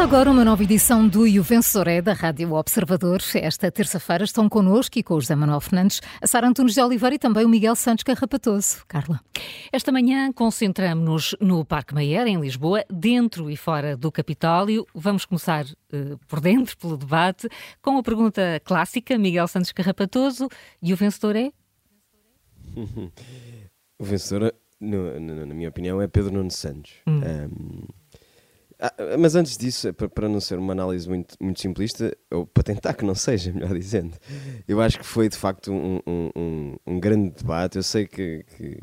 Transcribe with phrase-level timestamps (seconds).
[0.00, 3.20] Começa agora uma nova edição do E o Vencedor é da Rádio Observador.
[3.34, 7.16] Esta terça-feira estão connosco e com o José Manuel Fernandes, a Sara Antunes de Oliveira
[7.16, 8.82] e também o Miguel Santos Carrapatoso.
[8.88, 9.20] Carla.
[9.70, 14.86] Esta manhã concentramos-nos no Parque Mayer, em Lisboa, dentro e fora do Capitólio.
[14.94, 17.46] Vamos começar uh, por dentro, pelo debate,
[17.82, 20.48] com a pergunta clássica, Miguel Santos Carrapatoso,
[20.82, 21.52] e o vencedor é?
[24.00, 26.94] o vencedor, no, no, na minha opinião, é Pedro Nuno Santos.
[27.06, 27.20] Hum.
[27.20, 27.99] Um,
[28.80, 32.62] ah, mas antes disso, é para não ser uma análise muito, muito simplista, ou para
[32.62, 34.16] tentar que não seja, melhor dizendo,
[34.66, 37.76] eu acho que foi de facto um, um, um grande debate.
[37.76, 38.78] Eu sei que, que,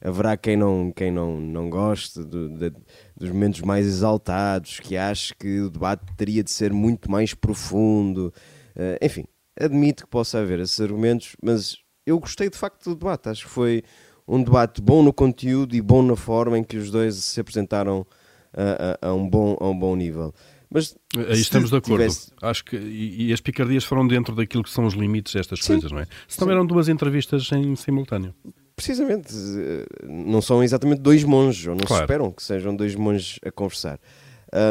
[0.00, 2.72] haverá quem não, quem não, não goste do, de,
[3.16, 8.32] dos momentos mais exaltados, que ache que o debate teria de ser muito mais profundo.
[8.74, 9.24] Uh, enfim,
[9.60, 13.28] admito que possa haver esses argumentos, mas eu gostei de facto do debate.
[13.28, 13.82] Acho que foi
[14.26, 18.06] um debate bom no conteúdo e bom na forma em que os dois se apresentaram
[18.54, 20.34] a, a, a, um, bom, a um bom nível.
[20.70, 21.98] Mas Aí estamos de acordo.
[21.98, 22.32] Tivesse...
[22.40, 25.74] Acho que e, e, as picardias foram dentro daquilo que são os limites destas Sim.
[25.74, 26.06] coisas, não é?
[26.26, 28.34] Se não eram duas entrevistas em simultâneo.
[28.74, 32.00] Precisamente, eh, não são exatamente dois monges, ou não claro.
[32.00, 34.00] se esperam que sejam dois monges a conversar.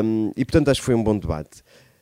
[0.04, 1.62] Um, e portanto acho que foi um bom debate.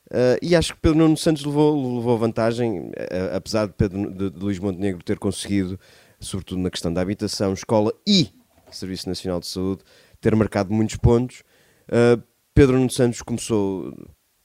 [0.09, 4.29] Uh, e acho que Pedro Nuno Santos levou, levou vantagem, uh, apesar de, Pedro, de,
[4.31, 5.79] de Luís Montenegro ter conseguido,
[6.19, 8.29] sobretudo na questão da habitação, escola e
[8.71, 9.83] Serviço Nacional de Saúde,
[10.19, 11.43] ter marcado muitos pontos.
[11.89, 12.21] Uh,
[12.53, 13.91] Pedro Nuno Santos começou,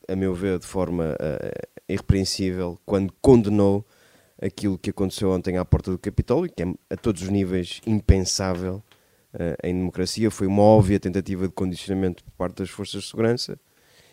[0.08, 3.86] a meu ver, de forma uh, irrepreensível quando condenou
[4.40, 8.82] aquilo que aconteceu ontem à porta do Capitólio, que é a todos os níveis impensável
[9.34, 10.30] uh, em democracia.
[10.30, 13.58] Foi uma óbvia tentativa de condicionamento por parte das forças de segurança.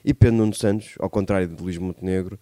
[0.04, 2.38] E Pedro Nuno Santos, ao contrário de Luís Montenegro,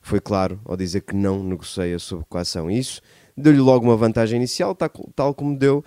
[0.00, 2.70] foi claro ao dizer que não negocia sob coação.
[2.70, 3.00] Isso
[3.36, 4.76] deu-lhe logo uma vantagem inicial,
[5.14, 5.84] tal como deu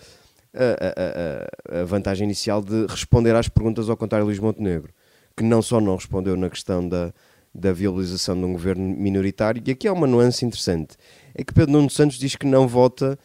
[0.54, 4.94] a, a, vantagem inicial de responder às perguntas ao contrário de Luís Montenegro,
[5.36, 7.14] que não só não respondeu na questão da,
[7.54, 10.98] da viabilização de um governo minoritário, e aqui há uma nuance interessante,
[11.34, 13.17] é que Pedro Nuno Santos diz que não vota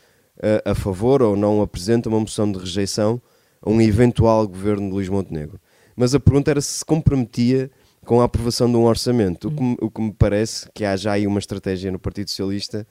[0.64, 3.20] a, a favor ou não apresenta uma moção de rejeição
[3.60, 5.60] a um eventual governo de Luís Montenegro.
[5.96, 7.70] Mas a pergunta era se se comprometia
[8.04, 11.12] com a aprovação de um orçamento, o que, o que me parece que há já
[11.12, 12.86] aí uma estratégia no Partido Socialista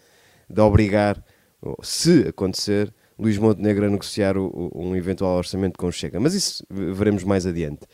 [0.50, 1.24] de obrigar,
[1.82, 6.20] se acontecer, Luís Montenegro a negociar o, um eventual orçamento com o Chega.
[6.20, 7.86] Mas isso veremos mais adiante.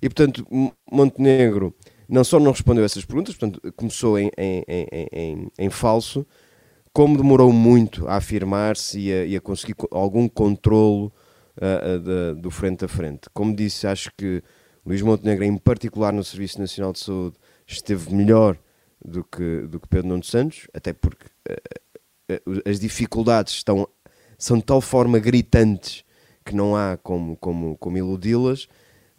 [0.00, 0.46] E, portanto,
[0.90, 1.74] Montenegro
[2.08, 4.64] não só não respondeu a essas perguntas, portanto, começou em, em,
[5.12, 6.26] em, em falso,
[6.92, 11.12] como demorou muito a afirmar-se e, e, a conseguir algum controlo
[11.56, 13.28] uh, uh, do frente a frente.
[13.32, 14.42] Como disse, acho que
[14.84, 18.58] Luís Montenegro, em particular no Serviço Nacional de Saúde, esteve melhor
[19.04, 23.88] do que, do que Pedro Nuno Santos, até porque uh, as dificuldades estão
[24.40, 26.02] são de tal forma gritantes
[26.44, 28.66] que não há como, como, como iludi-las,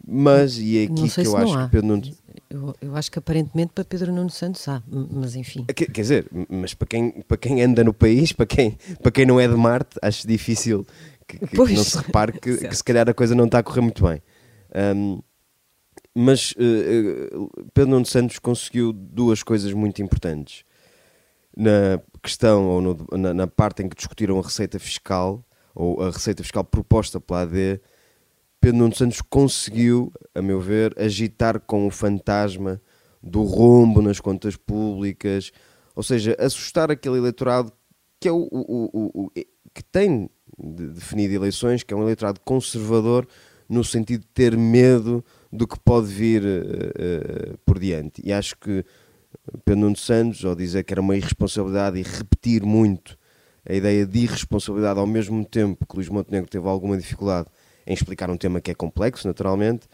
[0.04, 2.02] mas e é aqui que eu acho que Pedro Nuno...
[2.50, 5.64] Eu, eu, acho que aparentemente para Pedro Nuno Santos há, mas enfim.
[5.64, 9.24] Quer, quer, dizer, mas para quem, para quem anda no país, para quem, para quem
[9.24, 10.84] não é de Marte, acho difícil
[11.26, 13.62] que, que, que não se repare que, que, se calhar a coisa não está a
[13.62, 14.20] correr muito bem.
[14.74, 15.20] Um,
[16.14, 20.64] mas uh, Pedro Nuno Santos conseguiu duas coisas muito importantes
[21.56, 26.10] na questão ou no, na, na, parte em que discutiram a receita fiscal ou a
[26.10, 27.80] receita fiscal proposta pela AD,
[28.60, 32.80] Pedro Nuno Santos conseguiu, a meu ver, agitar com o fantasma
[33.22, 35.52] do rombo nas contas públicas,
[35.94, 37.72] ou seja, assustar aquele eleitorado
[38.20, 39.30] que é o, o, o, o
[39.74, 43.26] que tem definido eleições, que é um eleitorado conservador
[43.68, 48.22] no sentido de ter medo do que pode vir uh, uh, por diante.
[48.24, 48.84] E acho que
[49.64, 53.18] Pedro Nuno Santos, ou dizer que era uma irresponsabilidade e repetir muito
[53.68, 57.48] a ideia de irresponsabilidade ao mesmo tempo que Luís Montenegro teve alguma dificuldade
[57.86, 59.88] em explicar um tema que é complexo, naturalmente,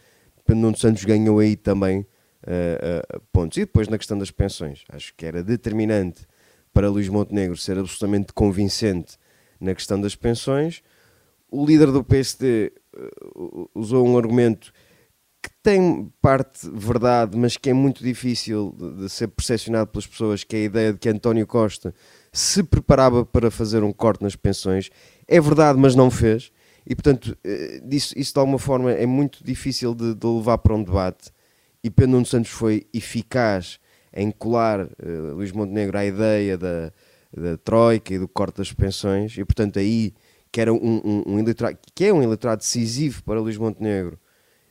[0.44, 3.58] Pedro Nuno Santos ganhou aí também uh, uh, pontos.
[3.58, 6.26] E depois na questão das pensões, acho que era determinante
[6.72, 9.18] para Luís Montenegro ser absolutamente convincente
[9.60, 10.82] na questão das pensões.
[11.50, 14.72] O líder do PSD uh, usou um argumento
[15.62, 20.58] tem parte verdade, mas que é muito difícil de, ser percepcionado pelas pessoas, que é
[20.60, 21.94] a ideia de que António Costa
[22.32, 24.90] se preparava para fazer um corte nas pensões.
[25.26, 26.52] É verdade, mas não fez.
[26.86, 30.74] E, portanto, eh, isso, isso de alguma forma é muito difícil de, de levar para
[30.74, 31.30] um debate.
[31.82, 33.78] E Pedro Nuno Santos foi eficaz
[34.12, 36.92] em colar uh, Luís Montenegro à ideia da,
[37.36, 39.36] da Troika e do corte das pensões.
[39.36, 40.14] E, portanto, aí,
[40.50, 41.44] que, era um, um, um
[41.94, 44.18] que é um eleitorado decisivo para Luís Montenegro,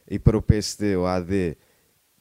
[0.10, 1.58] e para o PSD ou a AD,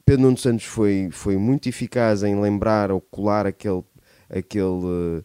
[0.05, 3.83] Pedro Nuno Santos foi, foi muito eficaz em lembrar ou colar aquele,
[4.29, 5.25] aquele,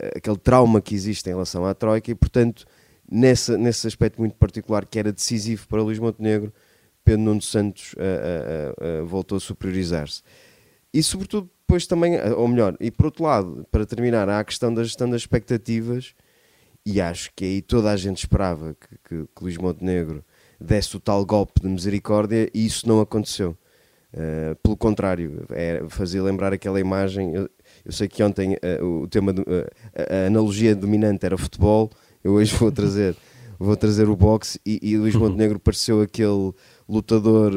[0.00, 2.66] eh, aquele trauma que existe em relação à Troika e, portanto,
[3.10, 6.52] nessa, nesse aspecto muito particular que era decisivo para Luís Montenegro,
[7.04, 7.94] Pedro Nuno Santos
[9.06, 10.22] voltou a superiorizar-se.
[10.92, 14.72] E sobretudo depois também, ou melhor, e por outro lado, para terminar, há a questão
[14.72, 16.14] da gestão das expectativas,
[16.84, 20.24] e acho que aí toda a gente esperava que, que, que Luís Montenegro
[20.60, 23.56] desse o tal golpe de misericórdia e isso não aconteceu.
[24.12, 27.34] Uh, pelo contrário, é, fazia lembrar aquela imagem.
[27.34, 27.50] Eu,
[27.84, 31.90] eu sei que ontem uh, o tema, do, uh, a analogia dominante era futebol,
[32.24, 33.14] eu hoje vou trazer,
[33.60, 36.52] vou trazer o boxe e, e Luís Montenegro pareceu aquele
[36.88, 37.52] lutador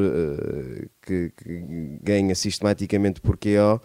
[1.02, 3.82] que, que, ganha sistematicamente por KO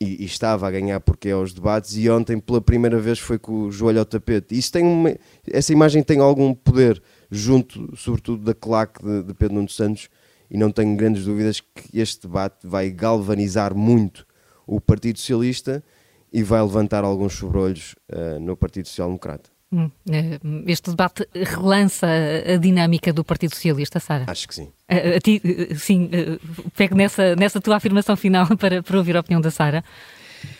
[0.00, 3.38] e, e, estava a ganhar por KO os debates e ontem pela primeira vez foi
[3.38, 4.56] com o joelho ao tapete.
[4.56, 5.14] Isso tem uma,
[5.50, 7.02] essa imagem tem algum poder
[7.34, 10.08] junto, sobretudo, da claque de, de Pedro Nuno Santos
[10.50, 14.26] e não tenho grandes dúvidas que este debate vai galvanizar muito
[14.66, 15.82] o Partido Socialista
[16.32, 19.50] e vai levantar alguns sobrolhos uh, no Partido Social Democrata.
[19.72, 20.38] Hum, eh,
[20.68, 24.24] este debate relança a dinâmica do Partido Socialista, Sara?
[24.28, 24.72] Acho que sim.
[24.88, 26.08] A, a ti, eh, sim,
[26.76, 29.82] pego nessa, nessa tua afirmação final para, para ouvir a opinião da Sara.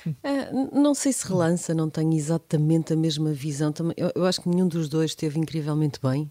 [0.07, 3.73] Uh, não sei se relança, não tenho exatamente a mesma visão.
[3.97, 6.29] Eu, eu acho que nenhum dos dois esteve incrivelmente bem.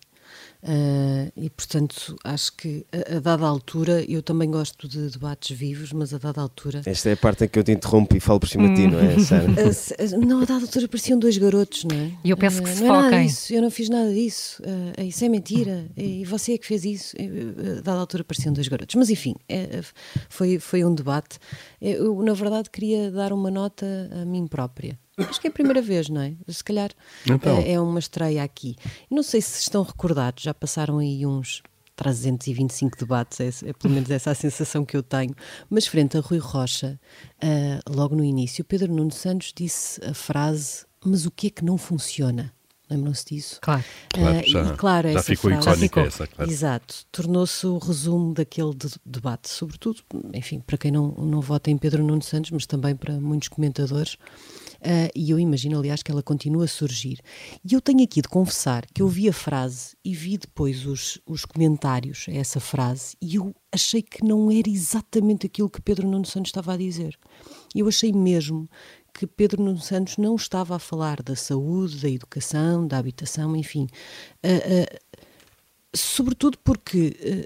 [0.64, 5.92] Uh, e, portanto, acho que a, a, dada altura, eu também gosto de debates vivos,
[5.92, 6.82] mas a dada altura.
[6.86, 8.88] Esta é a parte em que eu te interrompo e falo por cima de ti,
[8.88, 9.44] não é, Sara?
[9.54, 12.12] Uh, não, a dada altura pareciam dois garotos, não é?
[12.24, 13.28] E eu peço que uh, se não foquem.
[13.28, 16.86] É eu não fiz nada disso, uh, isso é mentira, e você é que fez
[16.86, 17.16] isso.
[17.18, 18.96] a dada altura pareciam dois garotos.
[18.96, 19.82] Mas, enfim, é,
[20.30, 21.40] foi, foi um debate.
[21.82, 23.86] Eu, na verdade, queria dar uma nota
[24.22, 24.98] a mim própria.
[25.18, 26.34] Acho que é a primeira vez, não é?
[26.48, 26.92] Se calhar
[27.30, 27.58] então.
[27.58, 28.76] é, é uma estreia aqui.
[29.10, 31.62] Não sei se estão recordados, já passaram aí uns
[31.96, 35.36] 325 debates, é, é, pelo menos essa a sensação que eu tenho.
[35.70, 37.00] Mas frente a Rui Rocha,
[37.44, 41.64] uh, logo no início, Pedro Nuno Santos disse a frase: Mas o que é que
[41.64, 42.54] não funciona?
[42.90, 43.60] Lembram-se disso?
[43.62, 43.84] Claro.
[44.10, 46.52] claro, uh, já, e, claro, já ficou frase, icónica ficou, essa, claro.
[46.52, 46.96] Exato.
[47.12, 50.02] Tornou-se o resumo daquele de, debate, sobretudo,
[50.34, 54.18] enfim, para quem não, não vota em Pedro Nuno Santos, mas também para muitos comentadores.
[54.84, 57.20] Uh, e eu imagino, aliás, que ela continua a surgir.
[57.64, 61.22] E eu tenho aqui de confessar que eu vi a frase e vi depois os,
[61.26, 66.06] os comentários a essa frase e eu achei que não era exatamente aquilo que Pedro
[66.06, 67.18] Nuno Santos estava a dizer.
[67.74, 68.68] Eu achei mesmo
[69.14, 73.88] que Pedro Nuno Santos não estava a falar da saúde, da educação, da habitação, enfim.
[74.44, 75.20] Uh, uh,
[75.96, 77.46] sobretudo porque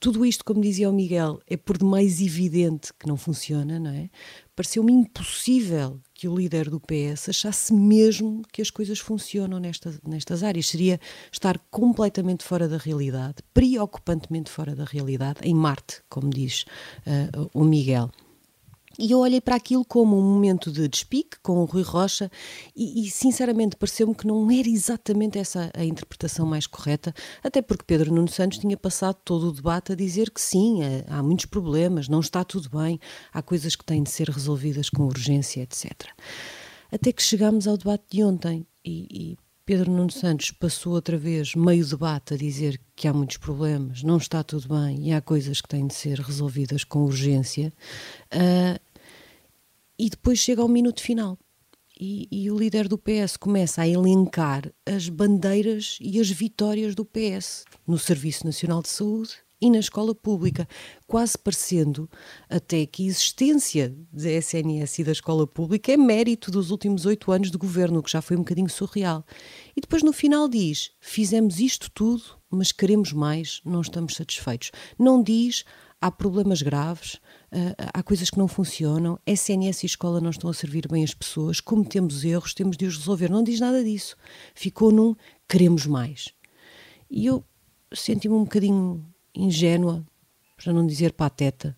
[0.00, 4.08] tudo isto, como dizia o Miguel, é por demais evidente que não funciona, não é?
[4.56, 10.42] Pareceu-me impossível que o líder do PS achasse mesmo que as coisas funcionam nesta, nestas
[10.42, 10.66] áreas.
[10.66, 11.00] Seria
[11.32, 16.66] estar completamente fora da realidade, preocupantemente fora da realidade, em Marte, como diz
[17.06, 18.10] uh, o Miguel.
[19.00, 22.30] E eu olhei para aquilo como um momento de despique com o Rui Rocha
[22.76, 27.82] e, e sinceramente pareceu-me que não era exatamente essa a interpretação mais correta, até porque
[27.86, 31.46] Pedro Nuno Santos tinha passado todo o debate a dizer que sim, é, há muitos
[31.46, 33.00] problemas, não está tudo bem,
[33.32, 36.08] há coisas que têm de ser resolvidas com urgência, etc.
[36.92, 41.54] Até que chegámos ao debate de ontem e, e Pedro Nuno Santos passou outra vez
[41.54, 45.62] meio debate a dizer que há muitos problemas, não está tudo bem e há coisas
[45.62, 47.72] que têm de ser resolvidas com urgência.
[48.34, 48.89] Uh,
[50.00, 51.38] e depois chega ao minuto final.
[52.00, 57.04] E, e, o líder do PS começa a elencar as bandeiras e as vitórias do
[57.04, 60.66] PS no Serviço Nacional de Saúde e na escola pública,
[61.06, 62.08] quase parecendo
[62.48, 67.30] até que a existência da SNS e da escola pública é mérito dos últimos oito
[67.30, 69.22] anos de governo, que já foi um bocadinho surreal.
[69.76, 74.70] E depois no final diz: fizemos isto tudo, mas queremos mais, não estamos satisfeitos.
[74.98, 75.66] Não diz
[76.00, 77.20] há problemas graves,
[77.92, 81.60] há coisas que não funcionam, SNS e escola não estão a servir bem as pessoas,
[81.60, 83.28] cometemos erros, temos de os resolver.
[83.28, 84.16] Não diz nada disso.
[84.54, 85.14] Ficou num
[85.48, 86.28] queremos mais.
[87.10, 87.44] E eu
[87.92, 89.04] senti-me um bocadinho
[89.34, 90.06] ingênua,
[90.56, 91.76] para não dizer pateta.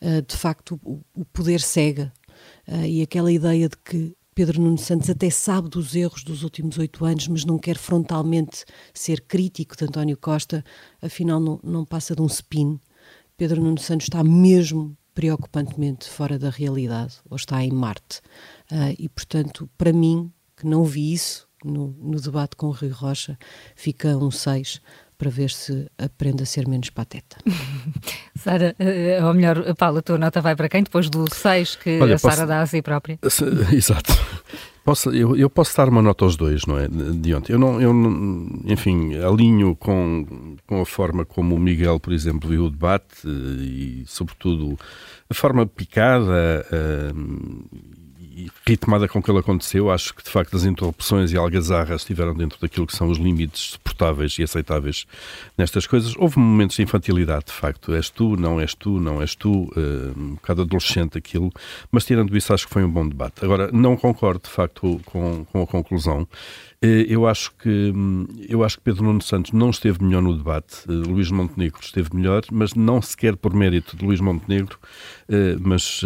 [0.00, 2.12] Uh, de facto, o, poder cega.
[2.66, 6.78] Uh, e aquela ideia de que Pedro Nuno Santos até sabe dos erros dos últimos
[6.78, 10.64] oito anos, mas não quer frontalmente ser crítico de António Costa,
[11.02, 12.80] afinal não, não passa de um spin.
[13.36, 18.20] Pedro Nuno Santos está mesmo preocupantemente fora da realidade, ou está em Marte.
[18.70, 22.90] Uh, e, portanto, para mim, que não vi isso no, no debate com o Rui
[22.90, 23.38] Rocha,
[23.74, 24.80] fica um 6
[25.20, 27.36] para ver se aprende a ser menos pateta.
[28.34, 30.82] Sara, uh, ou melhor, Paula, a tua nota vai para quem?
[30.82, 32.46] Depois do 6 que Olha, a Sara posso...
[32.46, 33.18] dá a si própria?
[33.70, 34.18] Exato.
[34.82, 36.88] Posso, eu, eu, posso dar uma nota aos dois, não é?
[36.88, 37.52] De ontem.
[37.52, 42.48] Eu não, eu não, enfim, alinho com, com a forma como o Miguel, por exemplo,
[42.48, 44.78] viu o debate e, sobretudo,
[45.28, 47.68] a forma picada uh,
[48.66, 52.60] ritmada com que ele aconteceu, acho que de facto as interrupções e algazarras estiveram dentro
[52.60, 55.06] daquilo que são os limites suportáveis e aceitáveis
[55.58, 56.14] nestas coisas.
[56.16, 57.92] Houve momentos de infantilidade, de facto.
[57.92, 61.50] És tu, não és tu, não és tu, uh, um bocado adolescente aquilo,
[61.90, 63.44] mas tirando isso, acho que foi um bom debate.
[63.44, 66.26] Agora, não concordo de facto com, com a conclusão.
[66.82, 70.36] Eh, eu acho que hum, eu acho que Pedro Nuno Santos não esteve melhor no
[70.36, 70.84] debate.
[70.88, 74.78] Eh, Luís Montenegro esteve melhor, mas não sequer por mérito de Luís Montenegro,
[75.60, 76.02] mas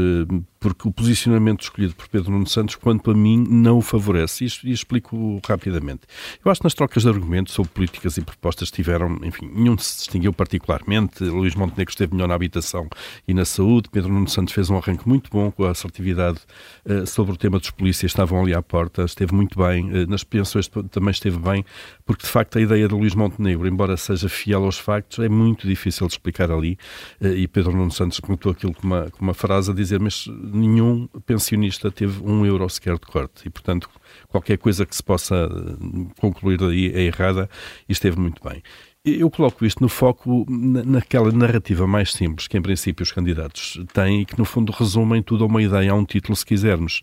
[0.65, 4.47] porque o posicionamento escolhido por Pedro Nuno Santos, quanto a mim, não o favorece.
[4.47, 6.05] E, explico rapidamente.
[6.43, 9.99] Eu acho que nas trocas de argumentos sobre políticas e propostas tiveram, enfim, nenhum se
[9.99, 11.23] distinguiu particularmente.
[11.23, 12.89] Luís Montenegro esteve melhor na habitação
[13.29, 13.91] e na saúde.
[13.93, 16.39] Pedro Nuno Santos fez um arranque muito bom com a assertividade
[16.87, 19.91] uh, sobre o tema dos polícias, estavam ali à porta, esteve muito bem.
[19.91, 21.63] Uh, nas pensões também esteve bem,
[22.07, 25.69] porque de facto a ideia de Luís Montenegro, embora seja fiel aos factos, é muito
[25.69, 26.79] difícil de explicar ali.
[27.21, 30.27] Uh, e Pedro Nuno Santos comentou aquilo com uma, com uma frase a dizer, mas
[30.55, 33.89] nenhum pensionista teve um euro sequer de corte e, portanto,
[34.29, 37.49] qualquer coisa que se possa eh, concluir daí é errada
[37.89, 38.63] e esteve muito bem.
[39.07, 44.23] Eu coloco isto no foco naquela narrativa mais simples que, em princípio, os candidatos têm
[44.23, 47.03] e que, no fundo, resumem tudo a uma ideia, a um título, se quisermos.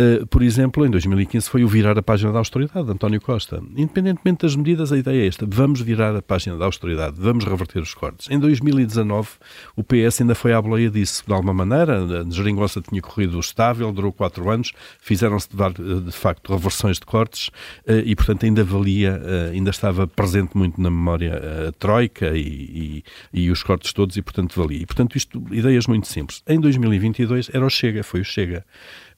[0.00, 3.62] Uh, por exemplo, em 2015 foi o virar a página da austeridade de António Costa.
[3.76, 7.82] Independentemente das medidas, a ideia é esta: vamos virar a página da austeridade, vamos reverter
[7.82, 8.30] os cortes.
[8.30, 9.28] Em 2019,
[9.76, 11.24] o PS ainda foi à boleia disso.
[11.26, 16.98] De alguma maneira, a geringonça tinha corrido estável, durou quatro anos, fizeram-se de, facto reversões
[16.98, 17.48] de cortes
[17.86, 21.33] uh, e, portanto, ainda valia, uh, ainda estava presente muito na memória
[21.68, 24.82] a Troika e, e, e, os cortes todos, e, portanto, valia.
[24.82, 26.42] E, portanto, isto, ideias muito simples.
[26.46, 28.64] Em 2022 era o Chega, foi o Chega.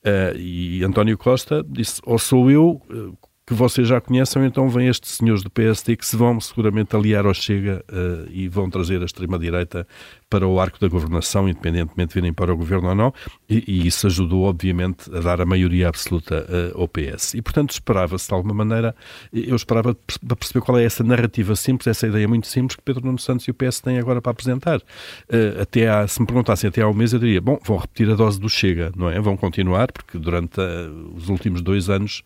[0.04, 4.88] Uh, e António Costa disse: ou sou eu, uh, que vocês já conhecem, então vêm
[4.88, 9.00] estes senhores do PSD que se vão seguramente aliar ao Chega uh, e vão trazer
[9.02, 9.86] a extrema-direita
[10.28, 13.14] para o arco da governação, independentemente de virem para o governo ou não,
[13.48, 17.34] e, e isso ajudou, obviamente, a dar a maioria absoluta uh, ao PS.
[17.34, 18.94] E, portanto, esperava-se, de alguma maneira,
[19.32, 23.06] eu esperava para perceber qual é essa narrativa simples, essa ideia muito simples que Pedro
[23.06, 24.78] Nuno Santos e o PS têm agora para apresentar.
[24.78, 28.14] Uh, até há, se me perguntassem até um mês, eu diria, bom, vão repetir a
[28.14, 29.20] dose do Chega, não é?
[29.20, 32.22] Vão continuar, porque durante uh, os últimos dois anos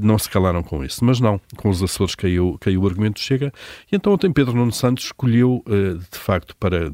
[0.00, 1.04] não se calaram com isso.
[1.04, 3.52] Mas não, com os Açores caiu, caiu o argumento do Chega,
[3.92, 6.90] e então ontem Pedro Nuno Santos escolheu, de facto, para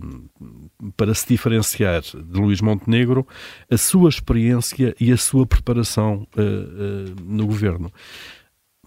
[0.97, 3.27] para se diferenciar de Luís Montenegro,
[3.71, 7.93] a sua experiência e a sua preparação uh, uh, no governo.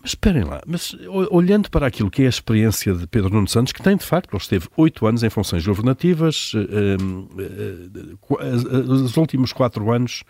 [0.01, 0.95] Mas esperem lá, mas
[1.31, 4.29] olhando para aquilo que é a experiência de Pedro Nuno Santos, que tem de facto,
[4.31, 7.27] ele esteve oito anos em funções governativas, uh,
[8.91, 10.23] os últimos quatro anos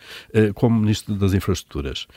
[0.54, 2.08] como Ministro das Infraestruturas.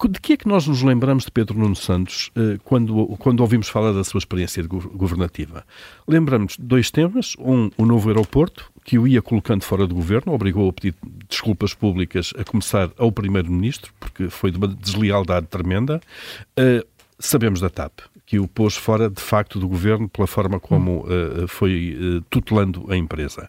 [0.00, 3.68] De que é que nós nos lembramos de Pedro Nuno Santos eh, quando, quando ouvimos
[3.68, 5.64] falar da sua experiência governativa?
[6.08, 7.34] Lembramos dois temas.
[7.38, 10.94] Um, o novo aeroporto, que o ia colocando fora do governo, obrigou a pedir
[11.28, 16.00] desculpas públicas, a começar ao Primeiro-Ministro, porque foi de uma deslealdade tremenda.
[16.58, 16.86] Uh,
[17.18, 18.00] sabemos da TAP
[18.32, 22.90] que o pôs fora, de facto, do governo pela forma como uh, foi uh, tutelando
[22.90, 23.46] a empresa.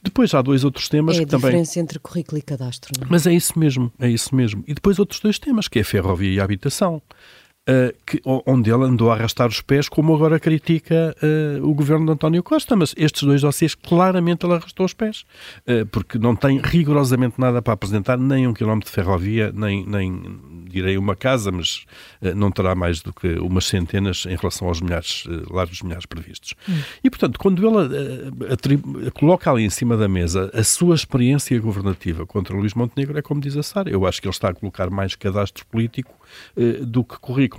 [0.00, 1.46] Depois há dois outros temas é que também...
[1.46, 2.92] É a diferença entre currículo e cadastro.
[2.96, 3.08] Não?
[3.08, 3.10] É?
[3.10, 4.62] Mas é isso mesmo, é isso mesmo.
[4.68, 7.02] E depois outros dois temas, que é a ferrovia e a habitação.
[7.68, 12.06] Uh, que, onde ele andou a arrastar os pés, como agora critica uh, o governo
[12.06, 12.74] de António Costa.
[12.74, 15.26] Mas estes dois dossiês, claramente ele arrastou os pés,
[15.68, 20.40] uh, porque não tem rigorosamente nada para apresentar, nem um quilómetro de ferrovia, nem, nem
[20.70, 21.84] direi uma casa, mas
[22.34, 26.54] não terá mais do que umas centenas em relação aos milhares, largos milhares previstos.
[26.68, 26.80] Hum.
[27.04, 32.56] E, portanto, quando ele coloca ali em cima da mesa a sua experiência governativa contra
[32.56, 35.16] Luís Montenegro, é como diz a Sara, eu acho que ele está a colocar mais
[35.16, 36.14] cadastro político
[36.82, 37.49] do que currículo,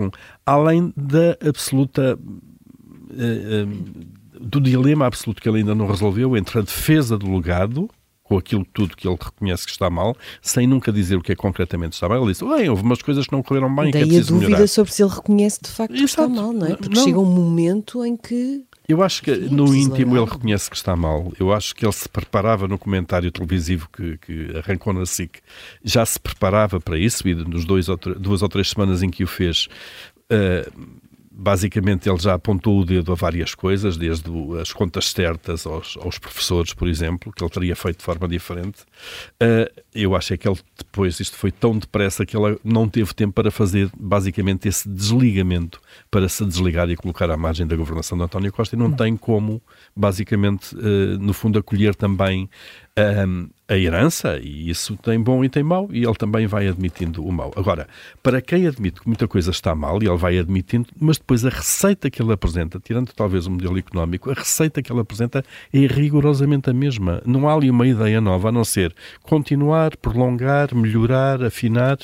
[0.46, 2.18] além da absoluta
[4.40, 7.90] do dilema absoluto que ele ainda não resolveu entre a defesa do legado
[8.32, 11.36] com aquilo tudo que ele reconhece que está mal, sem nunca dizer o que é
[11.36, 12.20] concretamente está mal.
[12.20, 14.48] Ele disse, bem, houve umas coisas que não correram bem Daí que é a dúvida
[14.48, 14.68] melhorar.
[14.68, 16.06] sobre se ele reconhece de facto Exato.
[16.06, 16.76] que está mal, não é?
[16.76, 17.04] Porque não.
[17.04, 21.32] chega um momento em que eu acho que no íntimo ele reconhece que está mal.
[21.40, 25.40] Eu acho que ele se preparava no comentário televisivo que, que arrancou na SIC,
[25.84, 29.24] já se preparava para isso e nos dois ou duas ou três semanas em que
[29.24, 29.68] o fez.
[30.32, 31.00] Uh,
[31.42, 34.30] basicamente ele já apontou o dedo a várias coisas, desde
[34.62, 38.84] as contas certas aos, aos professores, por exemplo, que ele teria feito de forma diferente.
[39.42, 43.12] Uh, eu acho é que ele depois, isto foi tão depressa que ele não teve
[43.16, 45.82] tempo para fazer basicamente esse desligamento,
[46.12, 48.96] para se desligar e colocar à margem da governação de António Costa e não, não.
[48.96, 49.60] tem como,
[49.96, 52.48] basicamente, uh, no fundo, acolher também
[53.28, 57.26] um, a herança, e isso tem bom e tem mau, e ele também vai admitindo
[57.26, 57.54] o mau.
[57.56, 57.88] Agora,
[58.22, 61.50] para quem admite que muita coisa está mal, e ele vai admitindo, mas depois a
[61.50, 65.42] receita que ele apresenta, tirando talvez o modelo económico, a receita que ele apresenta
[65.74, 67.22] é rigorosamente a mesma.
[67.26, 71.98] Não há ali uma ideia nova, a não ser continuar, prolongar, melhorar, afinar.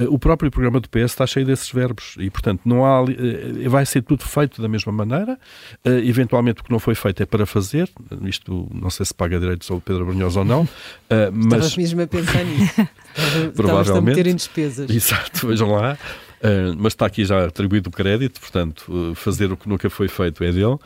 [0.00, 3.14] Uh, o próprio programa do PS está cheio desses verbos, e portanto não há ali,
[3.14, 5.36] uh, vai ser tudo feito da mesma maneira,
[5.84, 7.90] uh, eventualmente o que não foi feito é para fazer,
[8.22, 10.68] isto não sei se paga direitos ao Pedro Brunhosa ou não,
[11.10, 11.44] Uh, mas...
[11.44, 12.88] Estavas mesmo a pensar nisso.
[13.54, 13.98] Provavelmente.
[13.98, 14.90] a meter em despesas.
[14.90, 15.98] Exato, vejam lá.
[16.40, 20.06] Uh, mas está aqui já atribuído o crédito, portanto, uh, fazer o que nunca foi
[20.08, 20.78] feito é dele.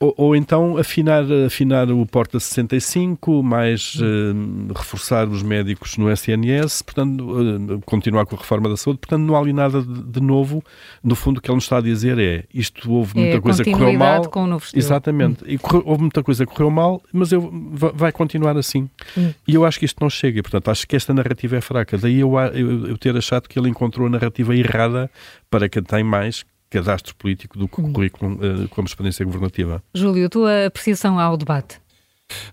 [0.00, 6.82] Ou, ou, então afinar, afinar o Porta 65, mais uh, reforçar os médicos no SNS,
[6.82, 9.00] portanto, uh, continuar com a reforma da saúde.
[9.00, 10.62] Portanto, não há ali nada de, de, novo.
[11.02, 13.64] No fundo, o que ele nos está a dizer é isto houve muita é coisa
[13.64, 14.28] que correu mal.
[14.28, 15.42] Com o novo Exatamente.
[15.42, 15.48] Hum.
[15.48, 18.88] E correu, houve muita coisa que correu mal, mas eu, vai continuar assim.
[19.16, 19.32] Hum.
[19.48, 20.42] E eu acho que isto não chega.
[20.42, 21.98] Portanto, acho que esta narrativa é fraca.
[21.98, 25.10] Daí eu, eu, eu ter achado que ele encontrou a narrativa errada
[25.50, 27.92] para quem tem mais, cadastro político do que o hum.
[27.92, 29.82] currículo uh, como experiência governativa.
[29.94, 31.80] Júlio, a tua apreciação ao debate?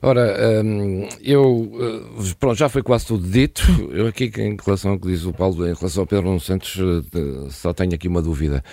[0.01, 3.61] Ora, um, eu uh, pronto, já foi quase tudo dito.
[3.91, 6.75] Eu aqui, em relação ao que diz o Paulo, em relação ao Pedro Nuno Santos,
[6.77, 8.63] uh, só tenho aqui uma dúvida.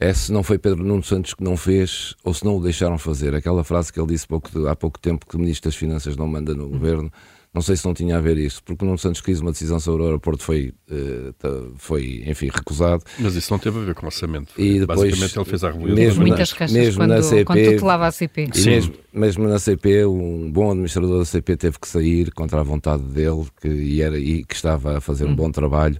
[0.00, 2.98] É se não foi Pedro Nuno Santos que não fez ou se não o deixaram
[2.98, 3.34] fazer.
[3.34, 6.26] Aquela frase que ele disse pouco, há pouco tempo que o Ministro das Finanças não
[6.26, 7.10] manda no governo.
[7.52, 9.80] Não sei se não tinha a ver isso, porque o Nuno Santos quis uma decisão
[9.80, 13.02] sobre o aeroporto foi, uh, foi enfim, recusado.
[13.18, 14.52] Mas isso não teve a ver com o orçamento.
[14.58, 15.96] E depois, Basicamente ele fez a rebelião.
[15.96, 18.50] Mesmo Muitas queixas mesmo quando, na CP, quando tutelava a CP.
[18.52, 18.70] Sim.
[18.70, 23.02] Mesmo, mesmo na CP, um bom administrador da CP teve que sair contra a vontade
[23.02, 25.36] dele que, e, era, e que estava a fazer um hum.
[25.36, 25.98] bom trabalho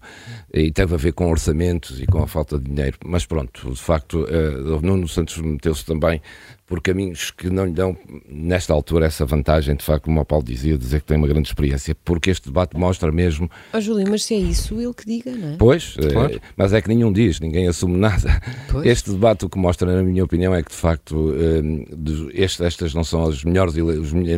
[0.52, 2.96] e teve a ver com orçamentos e com a falta de dinheiro.
[3.04, 6.22] Mas pronto, de facto, uh, o Nuno Santos meteu-se também
[6.68, 7.96] por caminhos que não lhe dão,
[8.28, 11.48] nesta altura, essa vantagem, de facto, como o Paulo dizia, dizer que tem uma grande
[11.48, 13.50] experiência, porque este debate mostra mesmo.
[13.72, 15.56] Oh, Júlio, mas se é isso, ele que diga, não é?
[15.56, 16.34] Pois, eh, claro.
[16.34, 18.38] é, mas é que nenhum diz, ninguém assume nada.
[18.70, 18.86] Pois.
[18.86, 21.86] Este debate o que mostra, na minha opinião, é que, de facto, eh,
[22.34, 23.74] este, estas não são as melhores,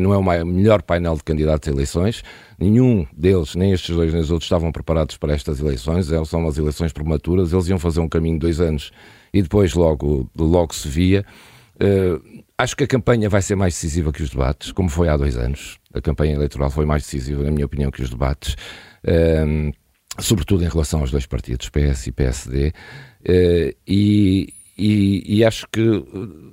[0.00, 2.22] não é o melhor painel de candidatos a eleições.
[2.58, 6.06] Nenhum deles, nem estes dois nem os outros, estavam preparados para estas eleições.
[6.26, 7.52] São umas eleições prematuras.
[7.52, 8.90] Eles iam fazer um caminho de dois anos
[9.32, 11.24] e depois logo, logo se via.
[11.76, 15.16] Uh, acho que a campanha vai ser mais decisiva que os debates, como foi há
[15.16, 15.78] dois anos.
[15.94, 18.54] A campanha eleitoral foi mais decisiva, na minha opinião, que os debates,
[19.04, 19.72] uh,
[20.18, 22.68] sobretudo em relação aos dois partidos, PS e PSD.
[22.68, 22.72] Uh,
[23.24, 26.04] eh, e, e, e, acho que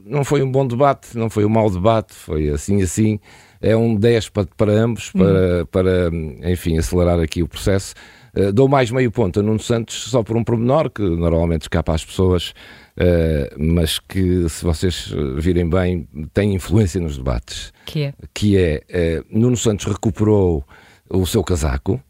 [0.05, 3.19] não foi um bom debate, não foi um mau debate, foi assim assim.
[3.59, 5.65] É um 10 para, para ambos, para, uhum.
[5.65, 6.11] para,
[6.51, 7.95] enfim, acelerar aqui o processo.
[8.35, 11.95] Uh, dou mais meio ponto a Nuno Santos só por um pormenor que normalmente escapa
[11.95, 12.53] às pessoas
[12.97, 17.71] uh, mas que, se vocês eh, virem bem, tem influência nos debates.
[17.85, 18.13] Que é?
[18.33, 20.65] Que é, uh, Nuno Santos recuperou
[21.09, 22.01] o seu casaco,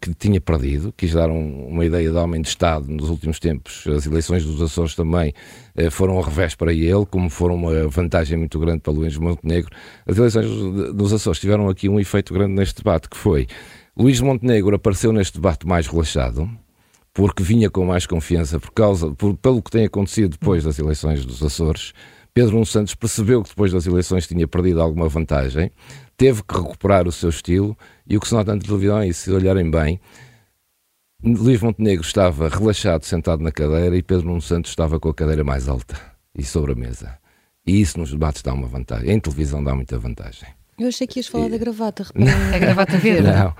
[0.00, 3.86] que tinha perdido, quis dar um, uma ideia de homem de Estado nos últimos tempos.
[3.86, 5.32] As eleições dos Açores também
[5.90, 9.70] foram um revés para ele, como foram uma vantagem muito grande para Luís Montenegro.
[10.06, 10.46] As eleições
[10.94, 13.46] dos Açores tiveram aqui um efeito grande neste debate, que foi
[13.96, 16.50] Luís Montenegro apareceu neste debate mais relaxado,
[17.12, 21.24] porque vinha com mais confiança por causa, por, pelo que tem acontecido depois das eleições
[21.24, 21.92] dos Açores.
[22.34, 25.70] Pedro Nuno Santos percebeu que depois das eleições tinha perdido alguma vantagem,
[26.16, 29.30] teve que recuperar o seu estilo e o que se nota na televisão é se
[29.30, 30.00] olharem bem,
[31.22, 35.42] Luís Montenegro estava relaxado, sentado na cadeira e Pedro Nuno Santos estava com a cadeira
[35.42, 35.98] mais alta
[36.36, 37.18] e sobre a mesa.
[37.66, 39.10] E isso nos debates dá uma vantagem.
[39.10, 40.48] Em televisão dá muita vantagem.
[40.78, 41.50] Eu achei que ias falar e...
[41.50, 42.04] da gravata,
[42.54, 43.28] A gravata verde.
[43.28, 43.54] Não.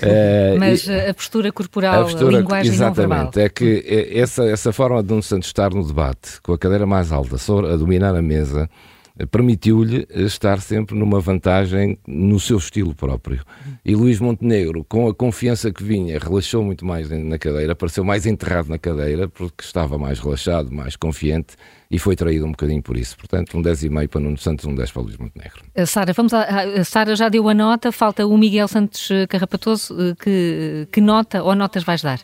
[0.00, 0.92] É, Mas e...
[0.92, 3.40] a postura corporal, a, postura, a linguagem Exatamente.
[3.40, 7.10] É que essa, essa forma de um Santos estar no debate, com a cadeira mais
[7.10, 8.70] alta, a dominar a mesa,
[9.26, 13.44] permitiu-lhe estar sempre numa vantagem no seu estilo próprio.
[13.84, 18.26] E Luís Montenegro, com a confiança que vinha, relaxou muito mais na cadeira, pareceu mais
[18.26, 21.56] enterrado na cadeira, porque estava mais relaxado, mais confiante
[21.90, 23.16] e foi traído um bocadinho por isso.
[23.18, 25.62] Portanto, um 10,5 para Nuno Santos, um 10 para Luís Montenegro.
[25.74, 29.94] Eh, Sara, vamos a, Sara já deu a nota, falta o Miguel Santos eh, Carrapatoso.
[30.00, 32.20] Eh, que, que nota ou notas vais dar?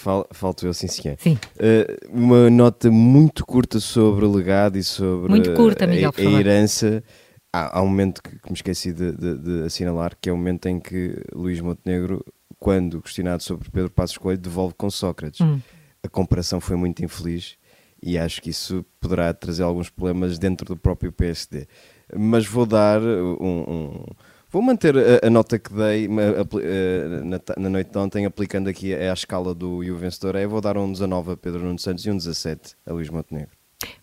[0.00, 1.18] Fal, falto eu, sim, senhor.
[1.20, 1.38] Sim.
[1.56, 6.40] Uh, uma nota muito curta sobre o legado e sobre muito curta, Miguel, a, a
[6.40, 7.04] herança.
[7.52, 10.66] Há, há, um momento que, me esqueci de, de, de, assinalar, que é o momento
[10.66, 12.24] em que Luís Montenegro,
[12.58, 15.42] quando questionado sobre Pedro Passos Coelho, devolve com Sócrates.
[15.42, 15.60] Hum.
[16.02, 17.58] A comparação foi muito infeliz
[18.02, 21.66] e acho que isso poderá trazer alguns problemas dentro do próprio PSD.
[22.16, 23.34] Mas vou dar um,
[23.68, 24.04] um
[24.50, 28.92] Vou manter a, a, nota que dei a, na, na, noite de ontem, aplicando aqui
[28.92, 32.04] à escala do e o vencedor é, vou dar um 19 a Pedro Nuno Santos
[32.04, 33.50] e um 17 a Luís Montenegro.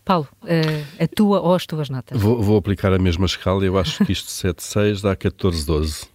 [0.06, 2.20] Paulo, uh, a tua ou as tuas notas?
[2.20, 6.08] Vou, vou aplicar a mesma escala, eu acho que isto 7-6 dá 14-12.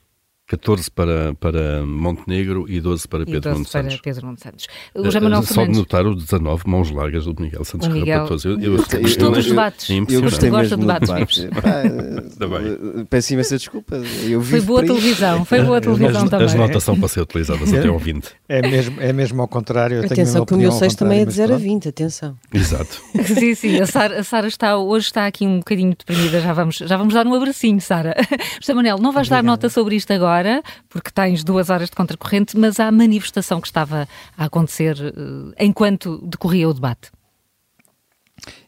[0.53, 3.95] 14 para, para Montenegro e 12 para Pedro Nuno Santos.
[3.95, 4.67] para Pedro Nuno Santos.
[4.95, 8.19] O José Manuel Só de notar o 19 mãos largas do Miguel Santos o Miguel...
[8.19, 8.49] Carrapatoso.
[8.49, 9.91] Eu, eu, eu, gostou dos debates.
[9.91, 11.49] É eu gostei mesmo de debates.
[13.09, 13.97] Peço imensa desculpa.
[14.29, 16.47] Eu foi boa televisão, foi boa televisão as, também.
[16.47, 18.29] As notas são para ser utilizadas até ao 20.
[18.47, 20.05] É mesmo, é mesmo ao contrário.
[20.05, 22.37] atenção, que o meu 6 também é de 0 a 20, atenção.
[22.53, 23.01] Exato.
[23.25, 26.77] sim, sim, a Sara, a Sara está, hoje está aqui um bocadinho deprimida, já vamos,
[26.77, 28.15] já vamos dar um abracinho, Sara.
[28.61, 29.45] José Manuel, não vais Obrigado.
[29.45, 30.42] dar nota sobre isto agora,
[30.89, 36.19] porque tens duas horas de contracorrente, mas há manifestação que estava a acontecer uh, enquanto
[36.27, 37.11] decorria o debate.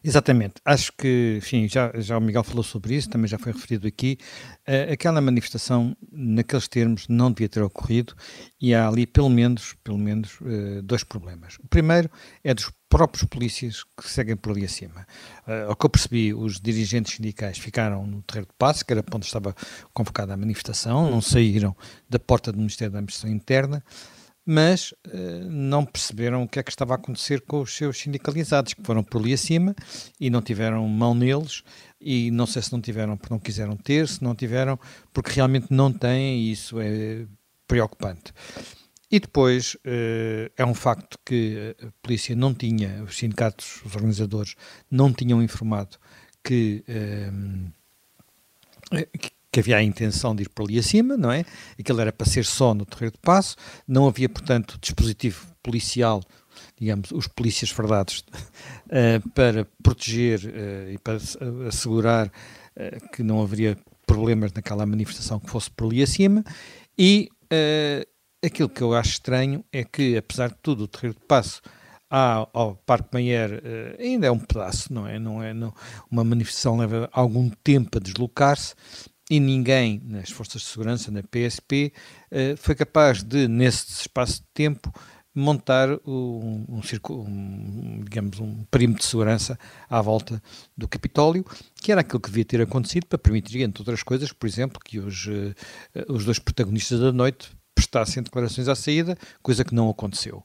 [0.03, 0.55] Exatamente.
[0.63, 4.17] Acho que, enfim, já, já o Miguel falou sobre isso, também já foi referido aqui.
[4.67, 8.13] Uh, aquela manifestação, naqueles termos, não devia ter ocorrido
[8.61, 11.57] e há ali, pelo menos, pelo menos uh, dois problemas.
[11.63, 12.09] O primeiro
[12.43, 15.05] é dos próprios polícias que seguem por ali acima.
[15.45, 19.03] Uh, ao que eu percebi, os dirigentes sindicais ficaram no terreiro de passe, que era
[19.13, 19.53] onde estava
[19.93, 21.75] convocada a manifestação, não saíram
[22.09, 23.83] da porta do Ministério da Administração Interna
[24.45, 28.73] mas uh, não perceberam o que é que estava a acontecer com os seus sindicalizados,
[28.73, 29.75] que foram por ali acima
[30.19, 31.63] e não tiveram mão neles,
[31.99, 34.79] e não sei se não tiveram porque não quiseram ter, se não tiveram
[35.11, 37.25] porque realmente não têm, e isso é
[37.67, 38.31] preocupante.
[39.11, 44.55] E depois uh, é um facto que a polícia não tinha, os sindicatos, os organizadores,
[44.89, 45.97] não tinham informado
[46.43, 47.71] que, uh,
[49.55, 51.45] que havia a intenção de ir por ali acima, não é?
[51.79, 53.55] Aquilo era para ser só no terreiro de passo,
[53.87, 56.21] não havia, portanto, dispositivo policial,
[56.77, 61.17] digamos, os polícias fardados, uh, para proteger uh, e para
[61.69, 66.43] assegurar uh, que não haveria problemas naquela manifestação que fosse por ali acima,
[66.97, 67.29] e
[68.43, 71.61] aquilo que eu acho estranho é que, apesar de tudo, o terreiro de passo
[72.09, 73.61] ao Parque Mayer
[73.99, 75.17] ainda é um pedaço, não é?
[75.17, 75.73] Não é não,
[76.09, 78.75] uma manifestação leva algum tempo a deslocar-se
[79.29, 81.91] e ninguém nas forças de segurança, na PSP,
[82.29, 84.93] eh, foi capaz de, nesse espaço de tempo,
[85.35, 89.59] montar um, um, um, digamos, um perímetro de segurança
[89.89, 90.41] à volta
[90.77, 94.47] do Capitólio, que era aquilo que devia ter acontecido para permitir, entre outras coisas, por
[94.47, 95.53] exemplo, que os, uh,
[96.07, 100.41] os dois protagonistas da noite prestassem declarações à saída, coisa que não aconteceu.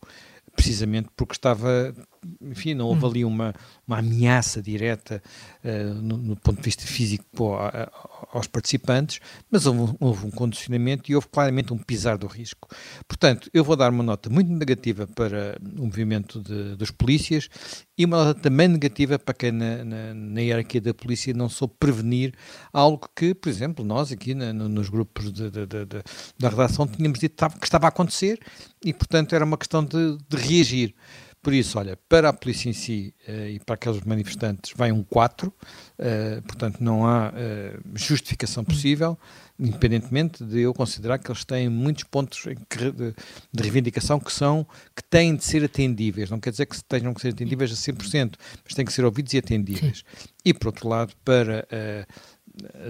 [0.56, 1.94] Precisamente porque estava,
[2.42, 3.09] enfim, não houve hum.
[3.09, 3.54] ali uma,
[3.87, 5.22] uma ameaça direta
[5.64, 7.90] uh, no, no, ponto de vista físico pô, a,
[8.33, 12.68] aos participantes, mas houve, houve, um condicionamento e houve claramente um pisar do risco.
[13.09, 17.48] Portanto, eu vou dar uma nota muito negativa para o movimento de, dos polícias
[17.96, 21.74] e uma nota também negativa para quem na, na, na hierarquia da polícia não soube
[21.78, 22.35] prevenir
[22.72, 25.66] algo que, por exemplo, nós aqui na, nos grupos de, de,
[26.38, 28.38] da redação tínhamos dito que estava a acontecer
[28.85, 30.94] e, portanto, era uma questão de, de reagir.
[31.42, 35.03] Por isso, olha, para a polícia em si uh, e para aqueles manifestantes vai um
[35.03, 35.55] 4, uh,
[35.98, 39.18] eh, portanto não há uh, justificação possível,
[39.59, 43.14] independentemente de eu considerar que eles têm muitos pontos de,
[43.53, 46.29] de, reivindicação que são, que têm de ser atendíveis.
[46.29, 49.33] Não quer dizer que tenham que ser atendíveis a 100%, mas têm que ser ouvidos
[49.33, 50.05] e atendíveis.
[50.14, 50.29] Sim.
[50.44, 51.66] E, por outro lado, para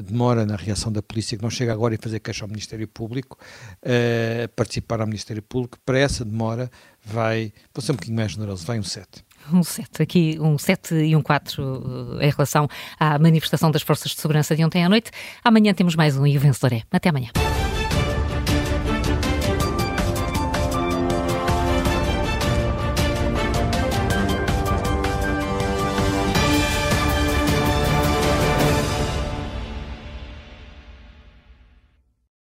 [0.02, 3.38] demora na reação da polícia, que não chega agora e fazer queixa ao Ministério Público,
[3.82, 6.70] uh, participar ao Ministério Público, para essa demora
[7.04, 9.24] vai, vou ser um bocadinho mais generoso, vai um 7.
[9.52, 14.12] Um 7, aqui um 7 e um 4 eh, em relação à manifestação das Forças
[14.12, 15.10] de Segurança de ontem à noite.
[15.42, 16.82] Amanhã temos mais um e o vencedor é.
[16.90, 17.30] Até amanhã.